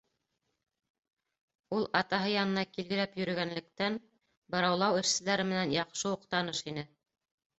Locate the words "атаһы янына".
1.99-2.63